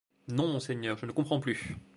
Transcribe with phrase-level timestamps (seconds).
[0.29, 1.75] Non, monseigneur, je ne comprends plus.